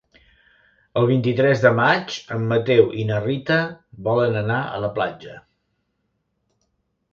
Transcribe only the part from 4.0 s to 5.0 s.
volen anar a la